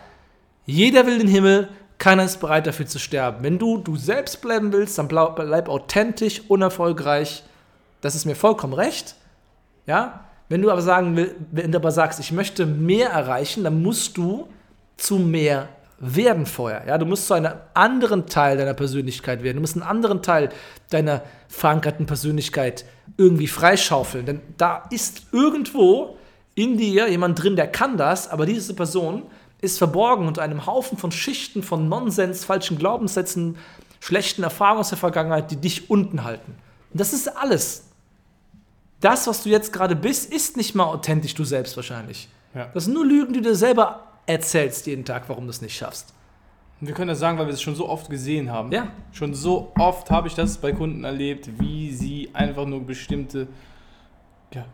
Jeder 0.66 1.06
will 1.06 1.16
den 1.16 1.26
Himmel, 1.26 1.70
keiner 1.96 2.24
ist 2.24 2.40
bereit 2.40 2.66
dafür 2.66 2.84
zu 2.84 2.98
sterben. 2.98 3.38
Wenn 3.42 3.58
du 3.58 3.78
du 3.78 3.96
selbst 3.96 4.42
bleiben 4.42 4.70
willst, 4.70 4.98
dann 4.98 5.08
bleib, 5.08 5.70
authentisch, 5.70 6.42
unerfolgreich. 6.48 7.42
Das 8.02 8.14
ist 8.14 8.26
mir 8.26 8.36
vollkommen 8.36 8.74
recht. 8.74 9.14
Ja? 9.86 10.24
Wenn 10.50 10.60
du 10.60 10.70
aber 10.70 10.82
sagen 10.82 11.16
will, 11.16 11.34
wenn 11.52 11.72
du 11.72 11.78
aber 11.78 11.90
sagst, 11.90 12.20
ich 12.20 12.32
möchte 12.32 12.66
mehr 12.66 13.08
erreichen, 13.08 13.64
dann 13.64 13.80
musst 13.80 14.18
du 14.18 14.46
zu 14.98 15.16
mehr 15.16 15.70
werden 16.00 16.44
vorher. 16.44 16.86
Ja? 16.86 16.98
Du 16.98 17.06
musst 17.06 17.28
zu 17.28 17.32
einem 17.32 17.54
anderen 17.72 18.26
Teil 18.26 18.58
deiner 18.58 18.74
Persönlichkeit 18.74 19.42
werden. 19.42 19.56
Du 19.56 19.62
musst 19.62 19.76
einen 19.76 19.88
anderen 19.88 20.20
Teil 20.20 20.50
deiner 20.90 21.22
verankerten 21.48 22.04
Persönlichkeit 22.04 22.84
irgendwie 23.16 23.46
freischaufeln. 23.46 24.26
Denn 24.26 24.42
da 24.58 24.86
ist 24.90 25.28
irgendwo 25.32 26.18
in 26.54 26.76
dir 26.76 27.08
jemand 27.08 27.42
drin, 27.42 27.56
der 27.56 27.68
kann 27.68 27.96
das, 27.96 28.28
aber 28.28 28.46
diese 28.46 28.74
Person 28.74 29.22
ist 29.60 29.78
verborgen 29.78 30.26
unter 30.26 30.42
einem 30.42 30.66
Haufen 30.66 30.98
von 30.98 31.12
Schichten 31.12 31.62
von 31.62 31.88
Nonsens, 31.88 32.44
falschen 32.44 32.78
Glaubenssätzen, 32.78 33.56
schlechten 34.00 34.42
Erfahrungen 34.42 34.80
aus 34.80 34.88
der 34.88 34.98
Vergangenheit, 34.98 35.50
die 35.50 35.56
dich 35.56 35.88
unten 35.88 36.24
halten. 36.24 36.54
Und 36.92 37.00
das 37.00 37.12
ist 37.12 37.28
alles. 37.28 37.84
Das, 39.00 39.26
was 39.26 39.42
du 39.44 39.48
jetzt 39.48 39.72
gerade 39.72 39.96
bist, 39.96 40.32
ist 40.32 40.56
nicht 40.56 40.74
mal 40.74 40.84
authentisch 40.84 41.34
du 41.34 41.44
selbst 41.44 41.76
wahrscheinlich. 41.76 42.28
Ja. 42.54 42.70
Das 42.74 42.84
sind 42.84 42.94
nur 42.94 43.06
Lügen, 43.06 43.32
die 43.32 43.40
du 43.40 43.50
dir 43.50 43.56
selber 43.56 44.08
erzählst 44.26 44.86
jeden 44.86 45.04
Tag, 45.04 45.28
warum 45.28 45.44
du 45.44 45.50
es 45.50 45.62
nicht 45.62 45.76
schaffst. 45.76 46.12
Wir 46.80 46.94
können 46.94 47.08
das 47.08 47.20
sagen, 47.20 47.38
weil 47.38 47.46
wir 47.46 47.54
es 47.54 47.62
schon 47.62 47.76
so 47.76 47.88
oft 47.88 48.10
gesehen 48.10 48.50
haben. 48.50 48.72
Ja. 48.72 48.88
Schon 49.12 49.34
so 49.34 49.70
oft 49.78 50.10
habe 50.10 50.26
ich 50.26 50.34
das 50.34 50.58
bei 50.58 50.72
Kunden 50.72 51.04
erlebt, 51.04 51.48
wie 51.60 51.92
sie 51.92 52.30
einfach 52.32 52.66
nur 52.66 52.84
bestimmte 52.84 53.46
ja, 54.54 54.66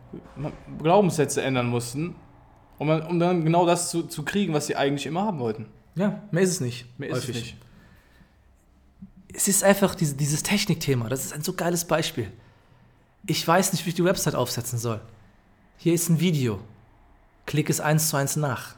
Glaubenssätze 0.78 1.42
ändern 1.42 1.66
mussten, 1.66 2.14
um, 2.78 2.88
um 2.88 3.18
dann 3.18 3.44
genau 3.44 3.66
das 3.66 3.90
zu, 3.90 4.02
zu 4.04 4.24
kriegen, 4.24 4.54
was 4.54 4.66
sie 4.66 4.76
eigentlich 4.76 5.06
immer 5.06 5.22
haben 5.22 5.38
wollten. 5.38 5.66
Ja, 5.94 6.22
mehr 6.30 6.42
ist 6.42 6.50
es 6.50 6.60
nicht. 6.60 6.86
Mehr 6.98 7.10
ist 7.10 7.28
es 7.28 7.34
nicht. 7.34 7.56
Es 9.32 9.48
ist 9.48 9.64
einfach 9.64 9.94
diese, 9.94 10.14
dieses 10.14 10.42
Technikthema. 10.42 11.08
Das 11.08 11.24
ist 11.24 11.32
ein 11.32 11.42
so 11.42 11.52
geiles 11.52 11.84
Beispiel. 11.84 12.32
Ich 13.26 13.46
weiß 13.46 13.72
nicht, 13.72 13.84
wie 13.84 13.90
ich 13.90 13.94
die 13.94 14.04
Website 14.04 14.34
aufsetzen 14.34 14.78
soll. 14.78 15.00
Hier 15.76 15.92
ist 15.92 16.08
ein 16.08 16.20
Video. 16.20 16.60
Klick 17.46 17.68
es 17.68 17.80
eins 17.80 18.08
zu 18.08 18.16
eins 18.16 18.36
nach. 18.36 18.76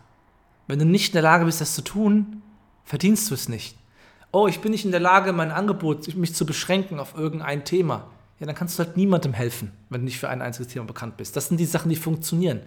Wenn 0.67 0.79
du 0.79 0.85
nicht 0.85 1.09
in 1.09 1.13
der 1.15 1.23
Lage 1.23 1.45
bist, 1.45 1.61
das 1.61 1.75
zu 1.75 1.83
tun, 1.83 2.43
verdienst 2.85 3.31
du 3.31 3.35
es 3.35 3.49
nicht. 3.49 3.77
Oh, 4.33 4.47
ich 4.47 4.61
bin 4.61 4.71
nicht 4.71 4.85
in 4.85 4.91
der 4.91 5.01
Lage, 5.01 5.33
mein 5.33 5.51
Angebot, 5.51 6.15
mich 6.15 6.35
zu 6.35 6.47
beschränken 6.47 7.01
auf 7.01 7.15
irgendein 7.15 7.65
Thema 7.65 8.07
ja, 8.41 8.47
dann 8.47 8.55
kannst 8.55 8.79
du 8.79 8.85
halt 8.85 8.97
niemandem 8.97 9.35
helfen, 9.35 9.71
wenn 9.91 10.01
du 10.01 10.07
nicht 10.07 10.19
für 10.19 10.31
ein 10.31 10.41
einziges 10.41 10.73
Thema 10.73 10.87
bekannt 10.87 11.19
bist. 11.19 11.37
Das 11.37 11.49
sind 11.49 11.59
die 11.59 11.67
Sachen, 11.67 11.91
die 11.91 11.97
funktionieren. 11.97 12.61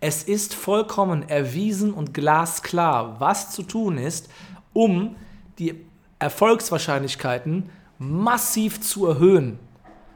Es 0.00 0.22
ist 0.22 0.54
vollkommen 0.54 1.28
erwiesen 1.28 1.92
und 1.92 2.14
glasklar, 2.14 3.20
was 3.20 3.50
zu 3.50 3.62
tun 3.62 3.98
ist, 3.98 4.30
um 4.72 5.16
die 5.58 5.74
Erfolgswahrscheinlichkeiten 6.18 7.68
massiv 7.98 8.80
zu 8.80 9.06
erhöhen. 9.06 9.58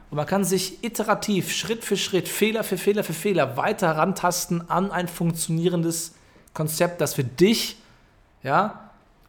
Und 0.09 0.17
man 0.17 0.25
kann 0.25 0.43
sich 0.43 0.83
iterativ, 0.83 1.51
Schritt 1.51 1.83
für 1.83 1.97
Schritt, 1.97 2.27
Fehler 2.27 2.63
für 2.63 2.77
Fehler 2.77 3.03
für 3.03 3.13
Fehler 3.13 3.55
weiter 3.57 3.91
rantasten 3.91 4.69
an 4.69 4.91
ein 4.91 5.07
funktionierendes 5.07 6.15
Konzept, 6.53 7.01
das 7.01 7.13
für 7.13 7.23
dich, 7.23 7.77
ja, 8.41 8.82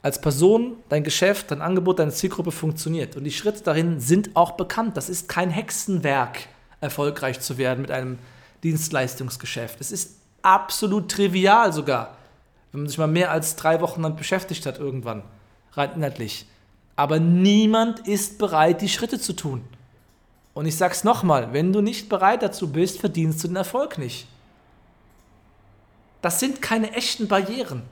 als 0.05 0.21
Person, 0.21 0.77
dein 0.91 1.03
Geschäft, 1.03 1.51
dein 1.51 1.63
Angebot, 1.63 1.99
deine 1.99 2.13
Zielgruppe 2.13 2.53
funktioniert. 2.53 3.17
Und 3.17 3.25
die 3.25 3.33
Schritte 3.33 3.63
darin 3.63 4.01
sind 4.01 4.37
auch 4.37 4.51
bekannt. 4.51 4.99
Das 4.99 5.09
ist 5.09 5.31
kein 5.31 5.49
Hexenwerk, 5.49 6.41
erfolgreich 6.83 7.41
zu 7.41 7.57
werden 7.57 7.81
mit 7.81 7.91
einem 7.91 8.19
Dienstleistungsgeschäft. 8.65 9.81
Es 9.81 9.91
ist 9.91 10.19
absolut 10.43 11.11
trivial 11.11 11.73
sogar, 11.73 12.19
wenn 12.71 12.83
man 12.83 12.89
sich 12.91 12.99
mal 12.99 13.07
mehr 13.07 13.31
als 13.31 13.57
drei 13.57 13.81
Wochen 13.81 14.03
damit 14.03 14.19
beschäftigt 14.19 14.67
hat 14.67 14.79
irgendwann, 14.79 15.23
rein 15.73 15.95
inhaltlich. 15.95 16.47
Aber 16.97 17.19
niemand 17.19 18.07
ist 18.07 18.37
bereit, 18.37 18.83
die 18.83 18.91
Schritte 18.91 19.19
zu 19.19 19.33
tun. 19.33 19.65
Und 20.53 20.67
ich 20.67 20.77
sag's 20.77 21.03
nochmal, 21.03 21.55
wenn 21.55 21.73
du 21.73 21.81
nicht 21.81 22.11
bereit 22.11 22.43
dazu 22.43 22.71
bist, 22.71 23.01
verdienst 23.01 23.43
du 23.43 23.49
den 23.49 23.57
Erfolg 23.57 23.97
nicht. 23.97 24.27
Das 26.21 26.41
sind 26.41 26.61
keine 26.61 26.93
echten 26.93 27.27
Barrieren. 27.27 27.85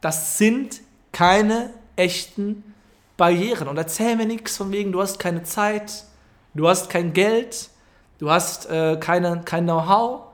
Das 0.00 0.38
sind 0.38 0.85
keine 1.16 1.70
echten 1.96 2.74
Barrieren. 3.16 3.68
Und 3.68 3.78
erzähl 3.78 4.16
mir 4.16 4.26
nichts 4.26 4.58
von 4.58 4.70
wegen, 4.70 4.92
du 4.92 5.00
hast 5.00 5.18
keine 5.18 5.44
Zeit, 5.44 6.04
du 6.52 6.68
hast 6.68 6.90
kein 6.90 7.14
Geld, 7.14 7.70
du 8.18 8.30
hast 8.30 8.68
äh, 8.68 8.98
keine, 9.00 9.40
kein 9.46 9.64
Know-how, 9.64 10.24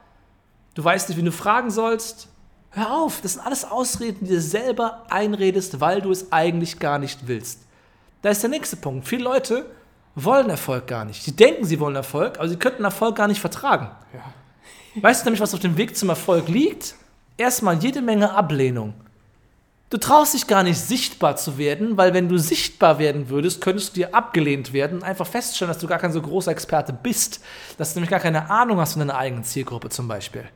du 0.74 0.82
weißt 0.82 1.08
nicht, 1.08 1.18
wie 1.18 1.22
du 1.22 1.30
fragen 1.30 1.70
sollst. 1.70 2.26
Hör 2.70 2.94
auf, 2.94 3.20
das 3.20 3.34
sind 3.34 3.46
alles 3.46 3.64
Ausreden, 3.64 4.26
die 4.26 4.32
du 4.32 4.40
selber 4.40 5.04
einredest, 5.08 5.80
weil 5.80 6.00
du 6.00 6.10
es 6.10 6.32
eigentlich 6.32 6.80
gar 6.80 6.98
nicht 6.98 7.28
willst. 7.28 7.60
Da 8.22 8.30
ist 8.30 8.42
der 8.42 8.50
nächste 8.50 8.74
Punkt. 8.74 9.06
Viele 9.06 9.22
Leute 9.22 9.66
wollen 10.16 10.50
Erfolg 10.50 10.88
gar 10.88 11.04
nicht. 11.04 11.22
Sie 11.22 11.36
denken, 11.36 11.64
sie 11.64 11.78
wollen 11.78 11.94
Erfolg, 11.94 12.40
aber 12.40 12.48
sie 12.48 12.56
könnten 12.56 12.82
Erfolg 12.82 13.14
gar 13.14 13.28
nicht 13.28 13.40
vertragen. 13.40 13.88
Ja. 14.12 15.00
Weißt 15.00 15.22
du 15.22 15.26
nämlich, 15.26 15.40
was 15.40 15.54
auf 15.54 15.60
dem 15.60 15.76
Weg 15.76 15.96
zum 15.96 16.08
Erfolg 16.08 16.48
liegt? 16.48 16.96
Erstmal 17.36 17.78
jede 17.78 18.02
Menge 18.02 18.34
Ablehnung. 18.34 18.94
Du 19.92 19.98
traust 19.98 20.32
dich 20.32 20.46
gar 20.46 20.62
nicht 20.62 20.80
sichtbar 20.80 21.36
zu 21.36 21.58
werden, 21.58 21.98
weil 21.98 22.14
wenn 22.14 22.26
du 22.26 22.38
sichtbar 22.38 22.98
werden 22.98 23.28
würdest, 23.28 23.60
könntest 23.60 23.90
du 23.90 24.00
dir 24.00 24.14
abgelehnt 24.14 24.72
werden 24.72 25.00
und 25.00 25.04
einfach 25.04 25.26
feststellen, 25.26 25.68
dass 25.68 25.82
du 25.82 25.86
gar 25.86 25.98
kein 25.98 26.12
so 26.12 26.22
großer 26.22 26.50
Experte 26.50 26.94
bist, 26.94 27.44
dass 27.76 27.92
du 27.92 27.98
nämlich 27.98 28.08
gar 28.08 28.18
keine 28.18 28.48
Ahnung 28.48 28.80
hast 28.80 28.94
von 28.94 29.00
deiner 29.00 29.18
eigenen 29.18 29.44
Zielgruppe 29.44 29.90
zum 29.90 30.08
Beispiel. 30.08 30.48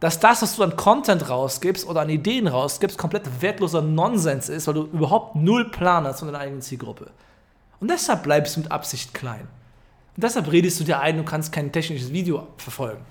Dass 0.00 0.18
das, 0.18 0.40
was 0.40 0.56
du 0.56 0.62
an 0.62 0.74
Content 0.74 1.28
rausgibst 1.28 1.86
oder 1.86 2.00
an 2.00 2.08
Ideen 2.08 2.46
rausgibst, 2.46 2.96
komplett 2.96 3.42
wertloser 3.42 3.82
Nonsens 3.82 4.48
ist, 4.48 4.66
weil 4.68 4.74
du 4.74 4.84
überhaupt 4.84 5.36
null 5.36 5.70
Plan 5.70 6.06
hast 6.06 6.20
von 6.20 6.28
deiner 6.28 6.42
eigenen 6.42 6.62
Zielgruppe. 6.62 7.10
Und 7.78 7.90
deshalb 7.90 8.22
bleibst 8.22 8.56
du 8.56 8.60
mit 8.60 8.72
Absicht 8.72 9.12
klein. 9.12 9.48
Und 10.16 10.24
deshalb 10.24 10.50
redest 10.50 10.80
du 10.80 10.84
dir 10.84 11.00
ein, 11.00 11.18
du 11.18 11.24
kannst 11.24 11.52
kein 11.52 11.72
technisches 11.72 12.10
Video 12.10 12.46
verfolgen. 12.56 13.04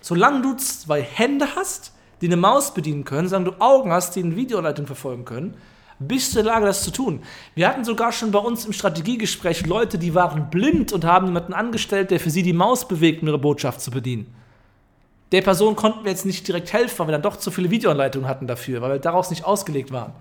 Solange 0.00 0.42
du 0.42 0.54
zwei 0.54 1.02
Hände 1.02 1.48
hast, 1.56 1.90
die 2.20 2.26
eine 2.26 2.36
Maus 2.36 2.74
bedienen 2.74 3.04
können, 3.04 3.28
solange 3.28 3.52
du 3.52 3.60
Augen 3.60 3.92
hast, 3.92 4.16
die 4.16 4.22
eine 4.22 4.36
Videoanleitung 4.36 4.86
verfolgen 4.86 5.24
können, 5.24 5.54
bist 5.98 6.34
du 6.34 6.40
in 6.40 6.44
der 6.44 6.54
Lage, 6.54 6.66
das 6.66 6.82
zu 6.82 6.90
tun. 6.90 7.22
Wir 7.54 7.68
hatten 7.68 7.84
sogar 7.84 8.12
schon 8.12 8.30
bei 8.30 8.38
uns 8.38 8.66
im 8.66 8.72
Strategiegespräch 8.72 9.66
Leute, 9.66 9.98
die 9.98 10.14
waren 10.14 10.50
blind 10.50 10.92
und 10.92 11.04
haben 11.04 11.26
jemanden 11.26 11.54
angestellt, 11.54 12.10
der 12.10 12.20
für 12.20 12.30
sie 12.30 12.42
die 12.42 12.52
Maus 12.52 12.86
bewegt, 12.86 13.22
um 13.22 13.28
ihre 13.28 13.38
Botschaft 13.38 13.80
zu 13.80 13.90
bedienen. 13.90 14.34
Der 15.32 15.42
Person 15.42 15.74
konnten 15.74 16.04
wir 16.04 16.10
jetzt 16.10 16.26
nicht 16.26 16.46
direkt 16.46 16.72
helfen, 16.72 16.98
weil 16.98 17.08
wir 17.08 17.12
dann 17.12 17.22
doch 17.22 17.36
zu 17.36 17.50
viele 17.50 17.70
Videoanleitungen 17.70 18.28
hatten 18.28 18.46
dafür, 18.46 18.82
weil 18.82 18.92
wir 18.92 18.98
daraus 18.98 19.30
nicht 19.30 19.44
ausgelegt 19.44 19.90
waren. 19.90 20.12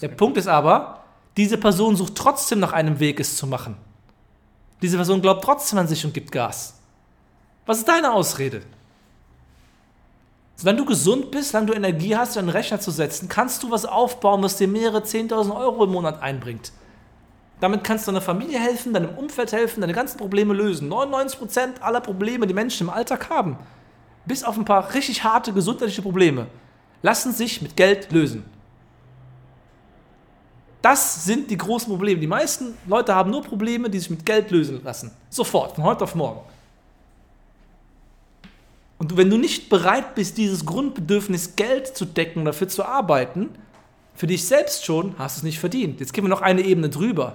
Der 0.00 0.08
Punkt 0.08 0.36
ist 0.36 0.48
aber, 0.48 1.00
diese 1.36 1.58
Person 1.58 1.96
sucht 1.96 2.14
trotzdem 2.14 2.60
nach 2.60 2.72
einem 2.72 3.00
Weg, 3.00 3.18
es 3.18 3.36
zu 3.36 3.46
machen. 3.46 3.76
Diese 4.82 4.96
Person 4.96 5.22
glaubt 5.22 5.44
trotzdem 5.44 5.78
an 5.78 5.88
sich 5.88 6.04
und 6.04 6.12
gibt 6.12 6.30
Gas. 6.30 6.78
Was 7.66 7.78
ist 7.78 7.88
deine 7.88 8.12
Ausrede? 8.12 8.62
Wenn 10.64 10.76
du 10.76 10.84
gesund 10.84 11.30
bist, 11.30 11.54
wenn 11.54 11.66
du 11.66 11.72
Energie 11.72 12.16
hast, 12.16 12.36
einen 12.38 12.48
Rechner 12.48 12.78
zu 12.78 12.90
setzen, 12.90 13.28
kannst 13.28 13.62
du 13.62 13.70
was 13.70 13.84
aufbauen, 13.84 14.42
was 14.42 14.56
dir 14.56 14.68
mehrere 14.68 15.00
10.000 15.00 15.54
Euro 15.56 15.84
im 15.84 15.90
Monat 15.90 16.22
einbringt. 16.22 16.72
Damit 17.60 17.84
kannst 17.84 18.06
du 18.06 18.10
deiner 18.10 18.20
Familie 18.20 18.58
helfen, 18.58 18.92
deinem 18.92 19.16
Umfeld 19.16 19.52
helfen, 19.52 19.80
deine 19.80 19.92
ganzen 19.92 20.18
Probleme 20.18 20.52
lösen. 20.52 20.92
99% 20.92 21.80
aller 21.80 22.00
Probleme, 22.00 22.46
die 22.46 22.54
Menschen 22.54 22.88
im 22.88 22.92
Alltag 22.92 23.30
haben, 23.30 23.56
bis 24.26 24.44
auf 24.44 24.56
ein 24.56 24.64
paar 24.64 24.94
richtig 24.94 25.22
harte 25.22 25.52
gesundheitliche 25.52 26.02
Probleme, 26.02 26.46
lassen 27.02 27.32
sich 27.32 27.62
mit 27.62 27.76
Geld 27.76 28.10
lösen. 28.12 28.44
Das 30.82 31.24
sind 31.24 31.48
die 31.50 31.56
großen 31.56 31.88
Probleme. 31.88 32.20
Die 32.20 32.26
meisten 32.26 32.76
Leute 32.86 33.14
haben 33.14 33.30
nur 33.30 33.42
Probleme, 33.42 33.88
die 33.88 34.00
sich 34.00 34.10
mit 34.10 34.26
Geld 34.26 34.50
lösen 34.50 34.82
lassen. 34.82 35.12
Sofort, 35.30 35.76
von 35.76 35.84
heute 35.84 36.02
auf 36.02 36.16
morgen. 36.16 36.40
Und 39.02 39.16
wenn 39.16 39.28
du 39.28 39.36
nicht 39.36 39.68
bereit 39.68 40.14
bist, 40.14 40.38
dieses 40.38 40.64
Grundbedürfnis 40.64 41.56
Geld 41.56 41.88
zu 41.88 42.04
decken, 42.04 42.44
dafür 42.44 42.68
zu 42.68 42.84
arbeiten, 42.84 43.50
für 44.14 44.28
dich 44.28 44.44
selbst 44.44 44.84
schon, 44.84 45.14
hast 45.18 45.36
du 45.36 45.40
es 45.40 45.42
nicht 45.42 45.58
verdient. 45.58 45.98
Jetzt 45.98 46.12
gehen 46.12 46.22
wir 46.22 46.28
noch 46.28 46.42
eine 46.42 46.62
Ebene 46.62 46.88
drüber. 46.88 47.34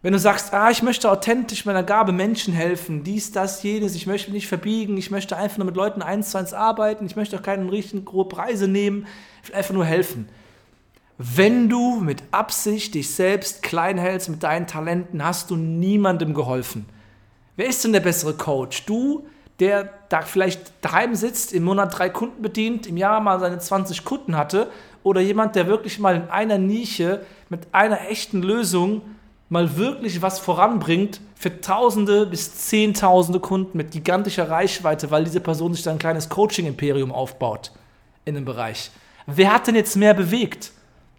Wenn 0.00 0.14
du 0.14 0.18
sagst, 0.18 0.54
ah, 0.54 0.70
ich 0.70 0.82
möchte 0.82 1.10
authentisch 1.10 1.66
meiner 1.66 1.82
Gabe 1.82 2.12
Menschen 2.12 2.54
helfen, 2.54 3.04
dies, 3.04 3.32
das, 3.32 3.62
jenes, 3.62 3.94
ich 3.94 4.06
möchte 4.06 4.30
mich 4.30 4.42
nicht 4.42 4.48
verbiegen, 4.48 4.96
ich 4.96 5.10
möchte 5.10 5.36
einfach 5.36 5.58
nur 5.58 5.66
mit 5.66 5.76
Leuten 5.76 6.00
eins 6.00 6.30
zu 6.30 6.38
eins 6.38 6.54
arbeiten, 6.54 7.04
ich 7.06 7.14
möchte 7.14 7.36
auch 7.36 7.42
keine 7.42 7.70
richtigen 7.70 8.04
großen 8.04 8.30
Preise 8.30 8.68
nehmen, 8.68 9.06
ich 9.42 9.50
will 9.50 9.56
einfach 9.56 9.74
nur 9.74 9.84
helfen 9.84 10.28
wenn 11.18 11.68
du 11.68 12.00
mit 12.00 12.22
Absicht 12.32 12.94
dich 12.94 13.14
selbst 13.14 13.62
klein 13.62 13.96
hältst 13.98 14.28
mit 14.28 14.42
deinen 14.42 14.66
Talenten, 14.66 15.24
hast 15.24 15.50
du 15.50 15.56
niemandem 15.56 16.34
geholfen. 16.34 16.86
Wer 17.54 17.66
ist 17.66 17.84
denn 17.84 17.92
der 17.92 18.00
bessere 18.00 18.34
Coach? 18.34 18.86
Du, 18.86 19.26
der 19.62 19.90
da 20.08 20.22
vielleicht 20.22 20.72
daheim 20.80 21.14
sitzt, 21.14 21.52
im 21.52 21.62
Monat 21.62 21.96
drei 21.96 22.10
Kunden 22.10 22.42
bedient, 22.42 22.88
im 22.88 22.96
Jahr 22.96 23.20
mal 23.20 23.38
seine 23.38 23.60
20 23.60 24.04
Kunden 24.04 24.36
hatte, 24.36 24.68
oder 25.04 25.20
jemand, 25.20 25.54
der 25.54 25.68
wirklich 25.68 26.00
mal 26.00 26.16
in 26.16 26.28
einer 26.30 26.58
Nische 26.58 27.24
mit 27.48 27.68
einer 27.70 28.08
echten 28.08 28.42
Lösung 28.42 29.02
mal 29.48 29.76
wirklich 29.76 30.20
was 30.20 30.40
voranbringt 30.40 31.20
für 31.36 31.60
Tausende 31.60 32.26
bis 32.26 32.56
Zehntausende 32.56 33.38
Kunden 33.38 33.78
mit 33.78 33.92
gigantischer 33.92 34.50
Reichweite, 34.50 35.12
weil 35.12 35.22
diese 35.22 35.40
Person 35.40 35.74
sich 35.74 35.84
dann 35.84 35.94
ein 35.94 36.00
kleines 36.00 36.28
Coaching-Imperium 36.28 37.12
aufbaut 37.12 37.70
in 38.24 38.34
dem 38.34 38.44
Bereich. 38.44 38.90
Wer 39.26 39.54
hat 39.54 39.68
denn 39.68 39.76
jetzt 39.76 39.94
mehr 39.94 40.14
bewegt? 40.14 40.72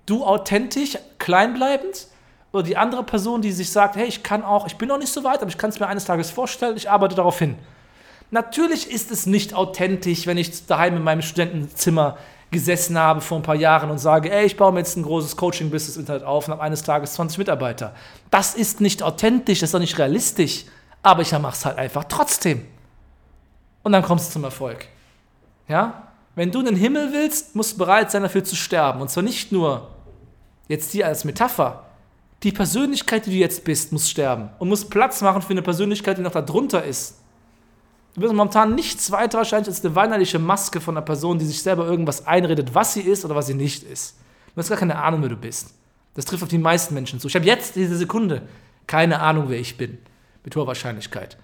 Du 0.06 0.26
authentisch, 0.26 0.98
kleinbleibend 1.18 2.08
oder 2.52 2.64
die 2.64 2.76
andere 2.76 3.04
Person, 3.04 3.42
die 3.42 3.54
sich 3.54 3.72
sagt, 3.72 3.96
hey, 3.96 4.08
ich 4.08 4.22
kann 4.22 4.44
auch, 4.44 4.68
ich 4.68 4.76
bin 4.76 4.90
noch 4.90 4.98
nicht 4.98 5.14
so 5.14 5.24
weit, 5.24 5.40
aber 5.42 5.50
ich 5.50 5.58
kann 5.58 5.70
es 5.70 5.80
mir 5.80 5.88
eines 5.88 6.04
Tages 6.04 6.30
vorstellen, 6.30 6.76
ich 6.76 6.90
arbeite 6.90 7.16
darauf 7.16 7.40
hin. 7.40 7.56
Natürlich 8.32 8.90
ist 8.90 9.12
es 9.12 9.26
nicht 9.26 9.54
authentisch, 9.54 10.26
wenn 10.26 10.38
ich 10.38 10.66
daheim 10.66 10.98
in 10.98 11.04
meinem 11.04 11.22
Studentenzimmer 11.22 12.18
gesessen 12.54 12.98
habe 12.98 13.20
vor 13.20 13.38
ein 13.40 13.44
paar 13.44 13.56
Jahren 13.56 13.92
und 13.92 13.98
sage, 13.98 14.32
ey, 14.32 14.46
ich 14.46 14.56
baue 14.56 14.72
mir 14.72 14.80
jetzt 14.80 14.96
ein 14.96 15.04
großes 15.04 15.36
Coaching-Business 15.36 15.98
Internet 15.98 16.24
auf 16.24 16.48
und 16.48 16.54
habe 16.54 16.62
eines 16.62 16.84
Tages 16.84 17.14
20 17.14 17.40
Mitarbeiter. 17.40 17.94
Das 18.32 18.56
ist 18.56 18.80
nicht 18.80 19.04
authentisch, 19.04 19.60
das 19.60 19.72
ist 19.72 19.76
auch 19.76 19.80
nicht 19.80 19.98
realistisch, 20.00 20.66
aber 21.02 21.22
ich 21.24 21.32
mache 21.34 21.54
es 21.54 21.66
halt 21.66 21.78
einfach 21.78 22.06
trotzdem. 22.06 22.66
Und 23.82 23.92
dann 23.92 24.04
kommst 24.04 24.30
du 24.30 24.34
zum 24.34 24.46
Erfolg. 24.46 24.88
Ja? 25.68 26.04
Wenn 26.36 26.52
du 26.52 26.60
in 26.60 26.66
den 26.66 26.76
Himmel 26.76 27.12
willst, 27.12 27.56
musst 27.56 27.74
du 27.74 27.78
bereit 27.80 28.10
sein, 28.10 28.24
dafür 28.24 28.44
zu 28.44 28.56
sterben. 28.56 29.02
Und 29.02 29.10
zwar 29.10 29.24
nicht 29.24 29.52
nur 29.52 29.90
jetzt 30.68 30.92
hier 30.92 31.08
als 31.08 31.26
Metapher. 31.26 31.84
Die 32.44 32.52
Persönlichkeit, 32.52 33.26
die 33.26 33.32
du 33.32 33.38
jetzt 33.38 33.64
bist, 33.64 33.92
muss 33.92 34.10
sterben 34.10 34.50
und 34.60 34.70
muss 34.70 34.88
Platz 34.88 35.22
machen 35.22 35.42
für 35.42 35.52
eine 35.52 35.62
Persönlichkeit, 35.62 36.18
die 36.18 36.22
noch 36.22 36.32
da 36.32 36.42
drunter 36.42 36.84
ist. 36.84 37.20
Du 38.14 38.22
bist 38.22 38.34
momentan 38.34 38.76
nichts 38.76 39.12
weiter 39.12 39.40
wahrscheinlich 39.40 39.70
als 39.70 39.84
eine 39.84 39.96
weinerliche 39.96 40.38
Maske 40.38 40.80
von 40.80 40.96
einer 40.96 41.06
Person, 41.06 41.40
die 41.40 41.46
sich 41.46 41.62
selber 41.64 41.86
irgendwas 41.86 42.28
einredet, 42.28 42.76
was 42.76 42.94
sie 42.94 43.02
ist 43.02 43.26
oder 43.26 43.36
was 43.36 43.48
sie 43.48 43.56
nicht 43.56 43.84
ist. 43.84 44.18
Du 44.54 44.60
hast 44.60 44.70
gar 44.70 44.78
keine 44.78 44.98
Ahnung, 44.98 45.22
wer 45.24 45.30
du 45.30 45.36
bist. 45.36 45.74
Das 46.14 46.26
trifft 46.26 46.44
auf 46.44 46.50
die 46.50 46.60
meisten 46.60 46.94
Menschen 46.94 47.20
zu. 47.20 47.28
Ich 47.28 47.36
habe 47.36 47.46
jetzt 47.46 47.76
diese 47.76 47.98
Sekunde 47.98 48.44
keine 48.86 49.20
Ahnung, 49.20 49.46
wer 49.48 49.60
ich 49.60 49.78
bin. 49.78 49.98
Mit 50.44 50.56
hoher 50.56 50.68
Wahrscheinlichkeit. 50.68 51.38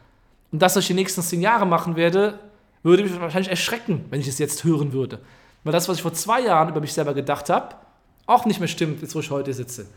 Und 0.51 0.61
das, 0.61 0.75
was 0.75 0.83
ich 0.83 0.87
die 0.87 0.93
nächsten 0.93 1.21
zehn 1.23 1.41
Jahre 1.41 1.65
machen 1.65 1.95
werde, 1.95 2.37
würde 2.83 3.03
mich 3.03 3.19
wahrscheinlich 3.19 3.49
erschrecken, 3.49 4.05
wenn 4.09 4.21
ich 4.21 4.27
es 4.27 4.37
jetzt 4.37 4.63
hören 4.63 4.93
würde. 4.93 5.19
Weil 5.63 5.73
das, 5.73 5.89
was 5.89 5.97
ich 5.97 6.03
vor 6.03 6.13
zwei 6.13 6.41
Jahren 6.41 6.69
über 6.69 6.81
mich 6.81 6.93
selber 6.93 7.13
gedacht 7.13 7.49
habe, 7.49 7.75
auch 8.25 8.45
nicht 8.45 8.59
mehr 8.59 8.67
stimmt, 8.67 9.01
jetzt 9.01 9.15
wo 9.15 9.19
ich 9.19 9.31
heute 9.31 9.53
sitze. 9.53 9.87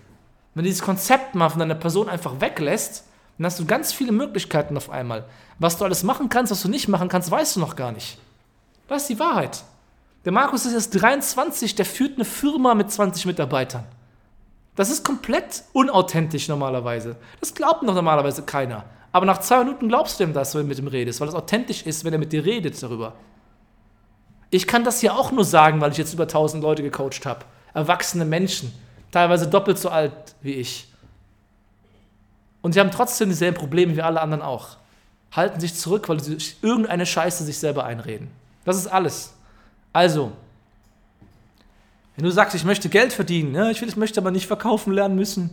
Wenn 0.55 0.64
du 0.64 0.69
dieses 0.69 0.83
Konzept 0.83 1.35
mal 1.35 1.49
von 1.49 1.59
deiner 1.59 1.75
Person 1.75 2.09
einfach 2.09 2.41
weglässt, 2.41 3.05
dann 3.42 3.50
hast 3.50 3.58
du 3.58 3.66
ganz 3.66 3.92
viele 3.92 4.12
Möglichkeiten 4.12 4.76
auf 4.76 4.88
einmal. 4.88 5.25
Was 5.58 5.76
du 5.76 5.84
alles 5.84 6.04
machen 6.04 6.28
kannst, 6.28 6.52
was 6.52 6.62
du 6.62 6.68
nicht 6.68 6.87
machen 6.87 7.08
kannst, 7.08 7.28
weißt 7.28 7.56
du 7.56 7.61
noch 7.61 7.75
gar 7.75 7.90
nicht. 7.90 8.18
Das 8.87 9.02
ist 9.02 9.08
die 9.08 9.18
Wahrheit. 9.18 9.64
Der 10.25 10.30
Markus 10.30 10.64
ist 10.64 10.75
jetzt 10.75 11.02
23, 11.02 11.75
der 11.75 11.84
führt 11.84 12.14
eine 12.14 12.25
Firma 12.25 12.75
mit 12.75 12.92
20 12.92 13.26
Mitarbeitern. 13.26 13.84
Das 14.76 14.90
ist 14.90 15.04
komplett 15.04 15.64
unauthentisch 15.72 16.46
normalerweise. 16.46 17.16
Das 17.40 17.52
glaubt 17.52 17.82
noch 17.82 17.94
normalerweise 17.94 18.42
keiner. 18.42 18.84
Aber 19.11 19.26
nach 19.26 19.38
zwei 19.38 19.58
Minuten 19.64 19.88
glaubst 19.88 20.20
du 20.20 20.25
ihm 20.25 20.32
das, 20.32 20.54
wenn 20.54 20.62
du 20.62 20.68
mit 20.68 20.78
ihm 20.78 20.87
redest, 20.87 21.20
weil 21.20 21.28
es 21.28 21.34
authentisch 21.34 21.82
ist, 21.82 22.04
wenn 22.04 22.12
er 22.12 22.20
mit 22.20 22.32
dir 22.32 22.44
redet 22.44 22.80
darüber. 22.80 23.14
Ich 24.50 24.68
kann 24.68 24.84
das 24.84 25.00
hier 25.00 25.16
auch 25.16 25.32
nur 25.32 25.44
sagen, 25.44 25.80
weil 25.80 25.90
ich 25.90 25.99
jetzt 25.99 26.14
über 26.14 26.25
1000 26.25 26.62
Leute 26.62 26.84
gecoacht 26.84 27.26
habe. 27.26 27.44
Erwachsene 27.75 28.25
Menschen, 28.25 28.72
teilweise 29.11 29.49
doppelt 29.49 29.78
so 29.78 29.88
alt 29.88 30.12
wie 30.42 30.52
ich. 30.52 30.91
Und 32.62 32.73
sie 32.73 32.81
haben 32.81 32.90
trotzdem 32.90 33.28
dieselben 33.28 33.57
Probleme 33.57 33.97
wie 33.97 34.02
alle 34.02 34.21
anderen 34.21 34.42
auch. 34.42 34.76
Halten 35.33 35.61
sich 35.61 35.75
zurück, 35.75 36.09
weil 36.09 36.23
sie 36.23 36.38
irgendeine 36.62 37.07
Scheiße 37.07 37.45
sich 37.45 37.59
selber 37.59 37.85
einreden. 37.85 38.31
Das 38.64 38.76
ist 38.76 38.87
alles. 38.87 39.35
Also, 39.92 40.33
wenn 42.16 42.25
du 42.25 42.31
sagst, 42.31 42.54
ich 42.54 42.64
möchte 42.64 42.88
Geld 42.88 43.12
verdienen, 43.12 43.54
ja, 43.54 43.71
ich, 43.71 43.81
will, 43.81 43.88
ich 43.88 43.97
möchte 43.97 44.21
aber 44.21 44.31
nicht 44.31 44.47
verkaufen 44.47 44.92
lernen 44.92 45.16
müssen, 45.16 45.50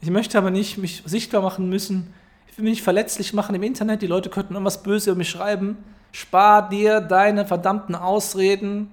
ich 0.00 0.10
möchte 0.10 0.38
aber 0.38 0.50
nicht 0.50 0.78
mich 0.78 1.02
sichtbar 1.04 1.42
machen 1.42 1.68
müssen, 1.68 2.12
ich 2.48 2.58
will 2.58 2.64
mich 2.64 2.72
nicht 2.72 2.82
verletzlich 2.82 3.32
machen 3.32 3.54
im 3.54 3.62
Internet, 3.62 4.02
die 4.02 4.06
Leute 4.06 4.30
könnten 4.30 4.54
irgendwas 4.54 4.82
Böses 4.82 5.08
über 5.08 5.16
mich 5.16 5.30
schreiben, 5.30 5.78
spar 6.12 6.68
dir 6.68 7.00
deine 7.00 7.46
verdammten 7.46 7.94
Ausreden, 7.94 8.90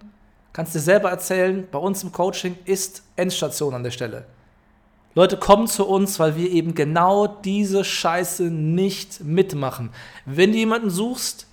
kannst 0.53 0.73
dir 0.73 0.79
selber 0.79 1.09
erzählen, 1.09 1.67
bei 1.69 1.79
uns 1.79 2.03
im 2.03 2.11
Coaching 2.11 2.57
ist 2.65 3.03
Endstation 3.15 3.73
an 3.73 3.83
der 3.83 3.91
Stelle. 3.91 4.25
Leute 5.15 5.37
kommen 5.37 5.67
zu 5.67 5.87
uns, 5.87 6.19
weil 6.19 6.35
wir 6.35 6.51
eben 6.51 6.75
genau 6.75 7.27
diese 7.27 7.83
Scheiße 7.83 8.43
nicht 8.43 9.23
mitmachen. 9.23 9.89
Wenn 10.25 10.51
du 10.51 10.57
jemanden 10.57 10.89
suchst, 10.89 11.47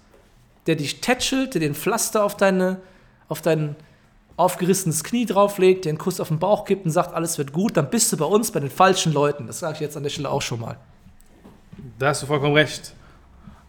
der 0.66 0.76
dich 0.76 1.00
tätschelt, 1.00 1.54
der 1.54 1.60
den 1.60 1.74
Pflaster 1.74 2.24
auf, 2.24 2.36
deine, 2.36 2.80
auf 3.28 3.40
dein 3.40 3.76
aufgerissenes 4.36 5.04
Knie 5.04 5.24
drauflegt, 5.24 5.84
dir 5.84 5.90
einen 5.90 5.98
Kuss 5.98 6.20
auf 6.20 6.28
den 6.28 6.38
Bauch 6.38 6.64
gibt 6.64 6.84
und 6.84 6.90
sagt, 6.90 7.14
alles 7.14 7.38
wird 7.38 7.52
gut, 7.52 7.76
dann 7.76 7.90
bist 7.90 8.12
du 8.12 8.16
bei 8.16 8.26
uns 8.26 8.50
bei 8.50 8.60
den 8.60 8.70
falschen 8.70 9.12
Leuten. 9.12 9.46
Das 9.46 9.60
sage 9.60 9.74
ich 9.74 9.80
jetzt 9.80 9.96
an 9.96 10.02
der 10.02 10.10
Stelle 10.10 10.30
auch 10.30 10.42
schon 10.42 10.60
mal. 10.60 10.76
Da 11.98 12.08
hast 12.08 12.22
du 12.22 12.26
vollkommen 12.26 12.54
recht. 12.54 12.92